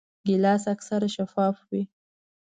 [0.27, 1.83] ګیلاس اکثره شفاف وي.